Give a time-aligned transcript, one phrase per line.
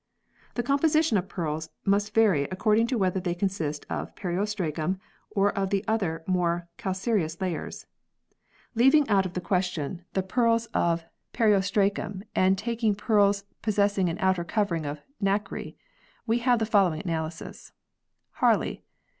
[0.55, 5.69] The composition of pearls must vary according to whether they consist of periostracum or of
[5.69, 7.85] the other more calcareous layers.
[8.73, 11.03] Leaving out of the question v] PEARLS 61 the pearls of
[11.33, 15.73] periostracum and taking pearls pos sessing an outer covering of nacre,
[16.25, 17.71] we have the following analyses:
[18.31, 18.81] Harley.